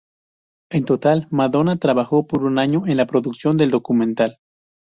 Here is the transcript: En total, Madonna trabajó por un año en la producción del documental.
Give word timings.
En 0.71 0.83
total, 0.83 1.27
Madonna 1.29 1.77
trabajó 1.77 2.25
por 2.25 2.41
un 2.43 2.57
año 2.57 2.87
en 2.87 2.97
la 2.97 3.05
producción 3.05 3.55
del 3.55 3.69
documental. 3.69 4.39